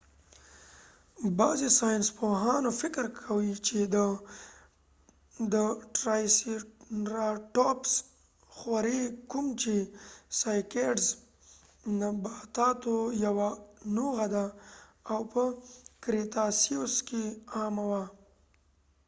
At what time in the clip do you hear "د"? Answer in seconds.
3.95-3.97, 9.87-9.89